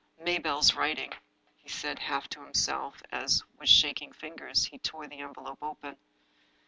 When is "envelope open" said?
5.19-5.95